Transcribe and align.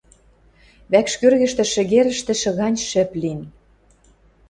Вӓкш 0.91 1.13
кӧргӹштӹ 1.21 1.63
шӹгерӹштӹшӹ 1.73 2.51
гань 2.59 2.79
шӹп 2.89 3.11
лин. 3.21 3.39